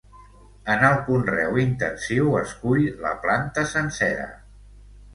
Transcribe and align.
En 0.75 0.85
el 0.87 0.97
conreu 1.09 1.59
intensiu 1.65 2.33
es 2.41 2.57
cull 2.65 2.91
la 3.07 3.15
planta 3.27 3.71
sencera. 3.79 4.29